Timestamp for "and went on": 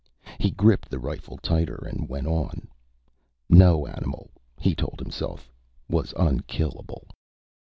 1.87-2.69